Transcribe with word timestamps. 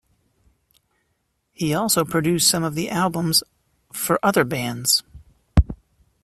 He 1.51 1.75
also 1.75 2.03
produced 2.03 2.47
some 2.49 2.63
of 2.63 2.73
the 2.73 2.89
albums 2.89 3.43
for 3.93 4.17
other 4.23 4.43
bands. 4.43 5.03